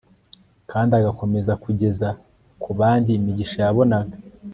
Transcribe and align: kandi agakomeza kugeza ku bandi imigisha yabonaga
kandi 0.71 0.91
agakomeza 0.99 1.53
kugeza 1.63 2.07
ku 2.61 2.69
bandi 2.79 3.09
imigisha 3.13 3.57
yabonaga 3.65 4.15